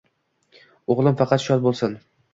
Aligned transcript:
«O’g’lim 0.95 1.19
faqat 1.21 1.47
shod 1.47 1.65
bo’lsin. 1.69 1.99